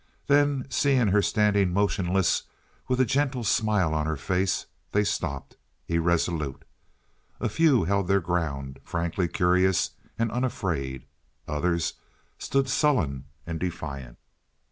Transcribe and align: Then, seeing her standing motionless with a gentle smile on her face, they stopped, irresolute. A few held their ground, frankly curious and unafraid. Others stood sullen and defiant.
Then, 0.25 0.65
seeing 0.67 1.09
her 1.09 1.21
standing 1.21 1.71
motionless 1.71 2.41
with 2.87 2.99
a 2.99 3.05
gentle 3.05 3.43
smile 3.43 3.93
on 3.93 4.07
her 4.07 4.15
face, 4.15 4.65
they 4.91 5.03
stopped, 5.03 5.57
irresolute. 5.87 6.65
A 7.39 7.47
few 7.47 7.83
held 7.83 8.07
their 8.07 8.19
ground, 8.19 8.79
frankly 8.83 9.27
curious 9.27 9.91
and 10.17 10.31
unafraid. 10.31 11.05
Others 11.47 11.93
stood 12.39 12.67
sullen 12.67 13.25
and 13.45 13.59
defiant. 13.59 14.17